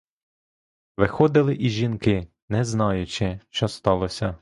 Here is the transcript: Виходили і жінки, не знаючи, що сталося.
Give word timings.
Виходили 0.97 1.57
і 1.59 1.69
жінки, 1.69 2.27
не 2.49 2.65
знаючи, 2.65 3.39
що 3.49 3.67
сталося. 3.67 4.35